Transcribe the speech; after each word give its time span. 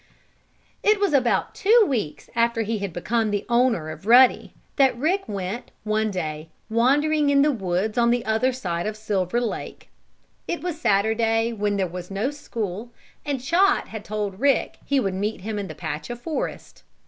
It 0.81 0.99
was 0.99 1.13
about 1.13 1.53
two 1.53 1.85
weeks 1.87 2.31
after 2.33 2.63
he 2.63 2.79
had 2.79 2.91
become 2.91 3.29
the 3.29 3.45
owner 3.47 3.91
of 3.91 4.07
Ruddy 4.07 4.51
that 4.77 4.97
Rick 4.97 5.25
went, 5.29 5.69
one 5.83 6.09
day, 6.09 6.49
wandering 6.71 7.29
in 7.29 7.43
the 7.43 7.51
woods 7.51 7.99
on 7.99 8.09
the 8.09 8.25
other 8.25 8.51
side 8.51 8.87
of 8.87 8.97
Silver 8.97 9.39
Lake. 9.39 9.89
It 10.47 10.61
was 10.63 10.81
Saturday, 10.81 11.53
when 11.53 11.77
there 11.77 11.85
was 11.85 12.09
no 12.09 12.31
school, 12.31 12.91
and 13.23 13.39
Chot 13.43 13.89
had 13.89 14.03
told 14.03 14.39
Rick 14.39 14.79
he 14.83 14.99
would 14.99 15.13
meet 15.13 15.41
him 15.41 15.59
in 15.59 15.67
the 15.67 15.75
patch 15.75 16.09
of 16.09 16.19
forest. 16.19 16.81